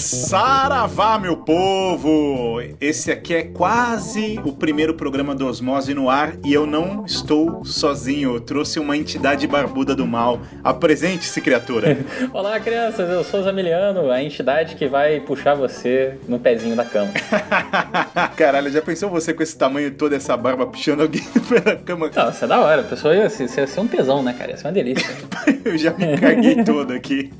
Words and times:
Saravá, 0.00 1.18
meu 1.18 1.36
povo! 1.36 2.58
Esse 2.80 3.12
aqui 3.12 3.34
é 3.34 3.42
quase 3.42 4.40
o 4.42 4.50
primeiro 4.50 4.94
programa 4.94 5.34
do 5.34 5.46
Osmose 5.46 5.92
no 5.92 6.08
ar 6.08 6.36
e 6.42 6.54
eu 6.54 6.66
não 6.66 7.04
estou 7.04 7.62
sozinho. 7.66 8.36
Eu 8.36 8.40
trouxe 8.40 8.80
uma 8.80 8.96
entidade 8.96 9.46
barbuda 9.46 9.94
do 9.94 10.06
mal. 10.06 10.40
Apresente-se, 10.64 11.38
criatura. 11.42 11.98
Olá, 12.32 12.58
crianças. 12.58 13.10
Eu 13.10 13.22
sou 13.22 13.40
o 13.40 13.42
Zamiliano, 13.42 14.10
a 14.10 14.22
entidade 14.22 14.74
que 14.74 14.88
vai 14.88 15.20
puxar 15.20 15.54
você 15.54 16.14
no 16.26 16.38
pezinho 16.38 16.74
da 16.74 16.84
cama. 16.84 17.12
Caralho, 18.36 18.70
já 18.70 18.80
pensou 18.80 19.10
você 19.10 19.34
com 19.34 19.42
esse 19.42 19.56
tamanho 19.56 19.90
todo, 19.90 20.14
essa 20.14 20.34
barba 20.34 20.66
puxando 20.66 21.02
alguém 21.02 21.22
pela 21.46 21.76
cama? 21.76 22.10
Não, 22.14 22.30
isso 22.30 22.44
é 22.44 22.48
da 22.48 22.58
hora. 22.58 22.80
A 22.80 22.84
pessoa 22.84 23.14
ia 23.14 23.28
ser, 23.28 23.50
ia 23.54 23.66
ser 23.66 23.80
um 23.80 23.86
tesão, 23.86 24.22
né, 24.22 24.32
cara? 24.32 24.52
Ia 24.52 24.56
ser 24.56 24.66
uma 24.66 24.72
delícia. 24.72 25.14
eu 25.62 25.76
já 25.76 25.92
me 25.92 26.16
caguei 26.16 26.64
todo 26.64 26.94
aqui. 26.94 27.30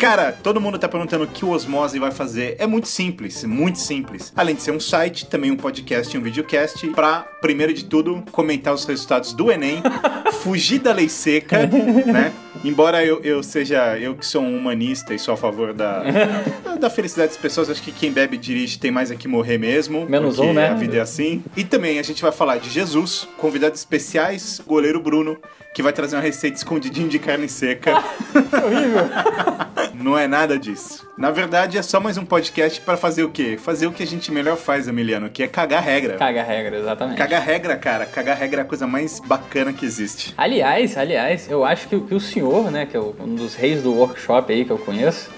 Cara, 0.00 0.32
todo 0.32 0.60
mundo 0.60 0.80
tá 0.80 0.88
perguntando 0.88 1.24
o 1.24 1.28
que 1.28 1.44
o 1.44 1.50
Osmose 1.50 1.91
vai 1.98 2.10
fazer. 2.10 2.56
É 2.58 2.66
muito 2.66 2.88
simples, 2.88 3.44
muito 3.44 3.78
simples. 3.78 4.32
Além 4.36 4.54
de 4.54 4.62
ser 4.62 4.72
um 4.72 4.80
site, 4.80 5.26
também 5.26 5.50
um 5.50 5.56
podcast 5.56 6.14
e 6.14 6.18
um 6.18 6.22
videocast 6.22 6.86
pra, 6.88 7.20
primeiro 7.40 7.72
de 7.72 7.84
tudo, 7.84 8.22
comentar 8.30 8.74
os 8.74 8.84
resultados 8.84 9.32
do 9.32 9.50
Enem, 9.50 9.82
fugir 10.42 10.78
da 10.78 10.92
lei 10.92 11.08
seca, 11.08 11.66
né? 12.06 12.32
Embora 12.64 13.04
eu, 13.04 13.20
eu 13.22 13.42
seja, 13.42 13.98
eu 13.98 14.14
que 14.14 14.24
sou 14.24 14.42
um 14.42 14.56
humanista 14.56 15.12
e 15.12 15.18
sou 15.18 15.34
a 15.34 15.36
favor 15.36 15.72
da, 15.72 16.02
da 16.78 16.88
felicidade 16.88 17.30
das 17.30 17.36
pessoas, 17.36 17.68
acho 17.68 17.82
que 17.82 17.90
quem 17.90 18.12
bebe 18.12 18.36
e 18.36 18.38
dirige 18.38 18.78
tem 18.78 18.90
mais 18.90 19.10
aqui 19.10 19.26
morrer 19.26 19.58
mesmo. 19.58 20.06
Menos 20.08 20.38
um, 20.38 20.52
né? 20.52 20.68
A 20.68 20.74
vida 20.74 20.96
é 20.96 21.00
assim. 21.00 21.42
E 21.56 21.64
também 21.64 21.98
a 21.98 22.02
gente 22.02 22.22
vai 22.22 22.30
falar 22.30 22.58
de 22.58 22.70
Jesus, 22.70 23.26
convidados 23.36 23.80
especiais, 23.80 24.60
goleiro 24.64 25.00
Bruno, 25.00 25.36
que 25.74 25.82
vai 25.82 25.92
trazer 25.92 26.16
uma 26.16 26.22
receita 26.22 26.56
escondidinha 26.56 27.08
de 27.08 27.18
carne 27.18 27.48
seca. 27.48 28.02
Horrível. 28.34 29.71
Não 29.94 30.16
é 30.16 30.26
nada 30.26 30.58
disso. 30.58 31.06
Na 31.16 31.30
verdade, 31.30 31.76
é 31.76 31.82
só 31.82 32.00
mais 32.00 32.16
um 32.16 32.24
podcast 32.24 32.80
para 32.80 32.96
fazer 32.96 33.24
o 33.24 33.28
quê? 33.30 33.58
Fazer 33.58 33.86
o 33.86 33.92
que 33.92 34.02
a 34.02 34.06
gente 34.06 34.32
melhor 34.32 34.56
faz, 34.56 34.88
Emiliano, 34.88 35.28
que 35.28 35.42
é 35.42 35.48
cagar 35.48 35.82
regra. 35.82 36.16
Caga 36.16 36.40
a 36.40 36.44
regra, 36.44 36.78
exatamente. 36.78 37.18
Cagar 37.18 37.42
regra, 37.42 37.76
cara. 37.76 38.06
Cagar 38.06 38.36
regra 38.36 38.60
é 38.60 38.62
a 38.62 38.66
coisa 38.66 38.86
mais 38.86 39.20
bacana 39.20 39.72
que 39.72 39.84
existe. 39.84 40.34
Aliás, 40.36 40.96
aliás, 40.96 41.50
eu 41.50 41.64
acho 41.64 41.88
que, 41.88 42.00
que 42.00 42.14
o 42.14 42.20
senhor, 42.20 42.70
né, 42.70 42.86
que 42.86 42.96
é 42.96 43.00
um 43.00 43.34
dos 43.34 43.54
reis 43.54 43.82
do 43.82 43.92
workshop 43.92 44.52
aí 44.52 44.64
que 44.64 44.70
eu 44.70 44.78
conheço, 44.78 45.30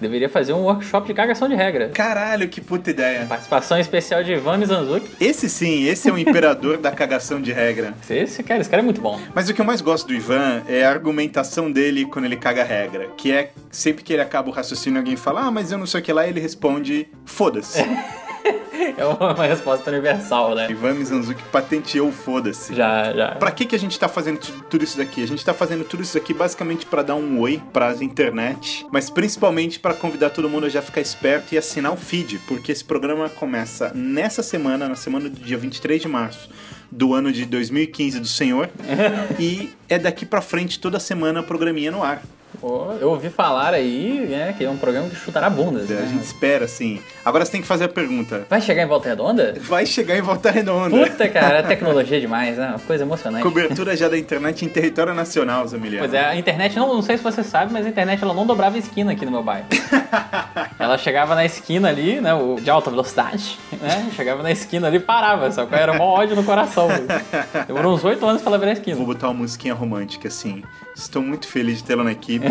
deveria 0.00 0.28
fazer 0.28 0.52
um 0.52 0.62
workshop 0.62 1.06
de 1.06 1.14
cagação 1.14 1.48
de 1.48 1.54
regra. 1.54 1.90
Caralho, 1.90 2.48
que 2.48 2.60
puta 2.60 2.90
ideia. 2.90 3.26
Participação 3.26 3.78
especial 3.78 4.22
de 4.22 4.32
Ivan 4.32 4.58
Mizanzuki. 4.58 5.08
Esse 5.20 5.48
sim, 5.48 5.84
esse 5.84 6.08
é 6.08 6.12
o 6.12 6.18
imperador 6.18 6.78
da 6.78 6.90
cagação 6.90 7.40
de 7.40 7.52
regra. 7.52 7.94
Esse 8.08 8.42
cara, 8.42 8.60
esse 8.60 8.70
cara 8.70 8.82
é 8.82 8.84
muito 8.84 9.00
bom. 9.00 9.20
Mas 9.34 9.48
o 9.48 9.54
que 9.54 9.60
eu 9.60 9.64
mais 9.64 9.80
gosto 9.80 10.06
do 10.06 10.14
Ivan 10.14 10.62
é 10.68 10.84
a 10.84 10.90
argumentação 10.90 11.70
dele 11.70 12.06
quando 12.06 12.24
ele 12.24 12.36
caga 12.36 12.62
a 12.62 12.64
regra. 12.64 13.08
Que 13.16 13.32
é 13.32 13.50
sempre 13.70 14.02
que 14.02 14.12
ele 14.12 14.22
acaba 14.22 14.48
o 14.48 14.52
raciocínio, 14.52 14.98
alguém 14.98 15.16
fala, 15.16 15.42
ah, 15.42 15.50
mas 15.50 15.72
eu 15.72 15.78
não 15.78 15.86
sei 15.86 16.00
o 16.00 16.02
que 16.02 16.12
lá, 16.12 16.26
ele 16.26 16.40
responde, 16.40 17.08
foda-se. 17.24 17.80
É 17.80 18.19
uma, 18.98 19.34
uma 19.34 19.46
resposta 19.46 19.90
universal, 19.90 20.54
né? 20.54 20.68
Ivan 20.70 20.94
Mizanzuki 20.94 21.42
patenteou 21.52 22.08
o 22.08 22.12
foda-se. 22.12 22.74
Já, 22.74 23.12
já. 23.12 23.28
Pra 23.36 23.50
que, 23.50 23.64
que 23.66 23.74
a 23.76 23.78
gente 23.78 23.98
tá 23.98 24.08
fazendo 24.08 24.38
tu- 24.38 24.52
tudo 24.70 24.84
isso 24.84 24.96
daqui? 24.98 25.22
A 25.22 25.26
gente 25.26 25.44
tá 25.44 25.52
fazendo 25.54 25.84
tudo 25.84 26.02
isso 26.02 26.16
aqui 26.16 26.32
basicamente 26.34 26.86
pra 26.86 27.02
dar 27.02 27.14
um 27.14 27.38
oi 27.40 27.60
pra 27.72 27.92
internet, 28.00 28.86
mas 28.90 29.10
principalmente 29.10 29.78
pra 29.78 29.94
convidar 29.94 30.30
todo 30.30 30.48
mundo 30.48 30.66
a 30.66 30.68
já 30.68 30.82
ficar 30.82 31.00
esperto 31.00 31.54
e 31.54 31.58
assinar 31.58 31.92
o 31.92 31.96
feed, 31.96 32.38
porque 32.46 32.72
esse 32.72 32.84
programa 32.84 33.28
começa 33.28 33.92
nessa 33.94 34.42
semana, 34.42 34.88
na 34.88 34.96
semana 34.96 35.28
do 35.28 35.40
dia 35.40 35.58
23 35.58 36.00
de 36.02 36.08
março 36.08 36.48
do 36.90 37.14
ano 37.14 37.30
de 37.30 37.44
2015 37.44 38.18
do 38.20 38.26
Senhor, 38.26 38.68
e 39.38 39.70
é 39.88 39.98
daqui 39.98 40.26
pra 40.26 40.40
frente 40.40 40.78
toda 40.80 40.98
semana 40.98 41.42
programinha 41.42 41.90
no 41.90 42.02
ar. 42.02 42.22
Pô, 42.60 42.92
eu 43.00 43.10
ouvi 43.10 43.28
falar 43.30 43.72
aí, 43.74 44.26
né, 44.28 44.54
que 44.56 44.64
é 44.64 44.70
um 44.70 44.76
programa 44.76 45.08
que 45.08 45.16
chutará 45.16 45.48
bundas. 45.48 45.90
A 45.90 45.94
Né? 45.94 46.08
gente 46.08 46.24
espera 46.24 46.64
assim. 46.64 47.00
Agora 47.24 47.44
você 47.44 47.52
tem 47.52 47.60
que 47.62 47.66
fazer 47.66 47.84
a 47.84 47.88
pergunta. 47.88 48.46
Vai 48.50 48.60
chegar 48.60 48.82
em 48.82 48.86
Volta 48.86 49.08
Redonda? 49.08 49.54
Vai 49.60 49.86
chegar 49.86 50.16
em 50.16 50.20
Volta 50.22 50.50
Redonda. 50.50 50.90
Puta, 51.08 51.28
cara, 51.28 51.60
a 51.60 51.62
tecnologia 51.62 52.16
é 52.16 52.20
demais, 52.20 52.56
né? 52.58 52.68
Uma 52.70 52.78
coisa 52.80 53.04
emocionante. 53.04 53.42
Cobertura 53.42 53.96
já 53.96 54.08
da 54.08 54.18
internet 54.18 54.64
em 54.64 54.68
território 54.68 55.14
nacional, 55.14 55.66
Zamiliano. 55.68 56.06
Pois 56.08 56.14
é, 56.14 56.24
a 56.26 56.34
internet, 56.36 56.76
não, 56.76 56.92
não 56.94 57.02
sei 57.02 57.16
se 57.16 57.22
você 57.22 57.42
sabe, 57.44 57.72
mas 57.72 57.86
a 57.86 57.88
internet 57.88 58.22
ela 58.22 58.34
não 58.34 58.46
dobrava 58.46 58.76
esquina 58.78 59.12
aqui 59.12 59.24
no 59.24 59.30
meu 59.30 59.42
bairro. 59.42 59.66
ela 60.90 60.98
chegava 60.98 61.34
na 61.34 61.44
esquina 61.44 61.88
ali, 61.88 62.20
né, 62.20 62.34
o- 62.34 62.56
de 62.60 62.68
alta 62.70 62.90
velocidade, 62.90 63.58
né? 63.80 64.10
Chegava 64.14 64.42
na 64.42 64.50
esquina 64.50 64.86
ali 64.88 64.96
e 64.98 65.00
parava, 65.00 65.50
só 65.50 65.64
que 65.66 65.74
era 65.74 65.94
mó 65.94 66.04
ódio 66.04 66.36
no 66.36 66.44
coração. 66.44 66.88
Demorou 67.66 67.94
uns 67.94 68.04
oito 68.04 68.24
anos 68.26 68.42
pra 68.42 68.50
ela 68.50 68.58
virar 68.58 68.72
a 68.72 68.74
Vou 68.74 68.80
esquina. 68.82 69.04
botar 69.04 69.28
uma 69.28 69.34
musiquinha 69.34 69.74
romântica 69.74 70.28
assim. 70.28 70.62
Estou 70.96 71.22
muito 71.22 71.48
feliz 71.48 71.78
de 71.78 71.84
tê-la 71.84 72.04
na 72.04 72.12
equipe. 72.12 72.46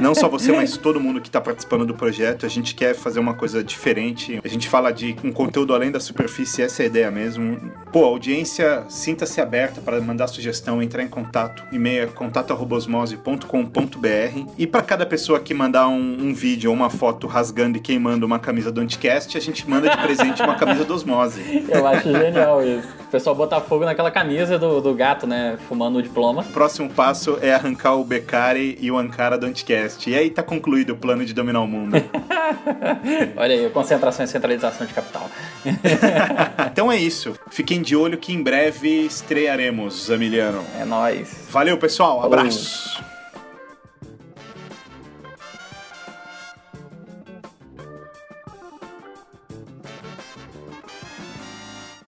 Não 0.00 0.14
só 0.14 0.28
você, 0.28 0.50
mas 0.50 0.76
todo 0.76 0.98
mundo 0.98 1.20
que 1.20 1.28
está 1.28 1.40
participando 1.40 1.86
do 1.86 1.94
projeto. 1.94 2.44
A 2.44 2.48
gente 2.48 2.74
quer 2.74 2.94
fazer 2.94 3.20
uma 3.20 3.34
coisa 3.34 3.62
diferente. 3.62 4.40
A 4.44 4.48
gente 4.48 4.68
fala 4.68 4.90
de 4.92 5.14
um 5.22 5.30
conteúdo 5.30 5.72
além 5.74 5.90
da 5.92 6.00
superfície, 6.00 6.62
essa 6.62 6.82
é 6.82 6.84
a 6.84 6.86
ideia 6.86 7.10
mesmo. 7.10 7.70
Pô, 7.92 8.04
audiência, 8.04 8.84
sinta-se 8.88 9.40
aberta 9.40 9.80
para 9.80 10.00
mandar 10.00 10.26
sugestão, 10.26 10.82
entrar 10.82 11.02
em 11.02 11.08
contato. 11.08 11.62
E-mail 11.70 12.04
é 12.04 12.06
contato@osmose.com.br. 12.06 14.50
E 14.58 14.66
para 14.66 14.82
cada 14.82 15.06
pessoa 15.06 15.38
que 15.38 15.54
mandar 15.54 15.86
um, 15.88 16.28
um 16.28 16.34
vídeo 16.34 16.70
ou 16.70 16.76
uma 16.76 16.90
foto 16.90 17.26
rasgando 17.26 17.78
e 17.78 17.80
queimando 17.82 18.24
uma 18.24 18.38
camisa 18.38 18.70
do 18.70 18.80
Anticast, 18.80 19.36
a 19.36 19.40
gente 19.40 19.68
manda 19.68 19.90
de 19.90 19.96
presente 19.98 20.42
uma 20.42 20.54
camisa 20.54 20.84
do 20.84 20.94
Osmose. 20.94 21.64
Eu 21.68 21.86
acho 21.86 22.10
genial 22.10 22.62
isso. 22.64 22.88
O 23.00 23.10
pessoal 23.10 23.36
botar 23.36 23.60
fogo 23.60 23.84
naquela 23.84 24.10
camisa 24.10 24.58
do, 24.58 24.80
do 24.80 24.94
gato, 24.94 25.26
né, 25.26 25.58
fumando 25.68 25.98
o 25.98 26.02
diploma. 26.02 26.42
O 26.42 26.52
próximo 26.52 26.88
passo 26.88 27.38
é 27.42 27.52
arrancar 27.52 27.96
o 27.96 28.04
Beccari 28.04 28.78
e 28.80 28.90
o 28.90 28.96
Ankara 28.96 29.36
do 29.36 29.46
Anticast. 29.46 30.08
E 30.08 30.14
aí 30.14 30.30
tá 30.30 30.42
concluído 30.42 30.90
o 30.90 30.96
plano 30.96 31.24
de 31.24 31.34
dominar 31.34 31.60
o 31.60 31.66
mundo. 31.66 31.96
Olha 33.36 33.54
aí, 33.54 33.70
concentração 33.70 34.24
e 34.24 34.28
centralização 34.28 34.86
de 34.86 34.94
capital. 34.94 35.28
então 36.72 36.90
é 36.90 36.96
isso. 36.96 37.34
Fiquem 37.50 37.82
de 37.82 37.96
olho 37.96 38.16
que 38.16 38.32
em 38.32 38.42
breve 38.42 38.88
estrearemos, 38.88 40.06
Zamiliano. 40.06 40.64
É 40.80 40.84
nóis. 40.84 41.46
Valeu, 41.50 41.76
pessoal. 41.76 42.24
Abraço. 42.24 43.11